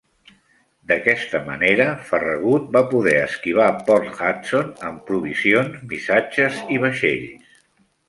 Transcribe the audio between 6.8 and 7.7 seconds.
vaixells.